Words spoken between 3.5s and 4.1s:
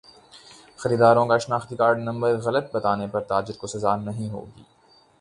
کو سزا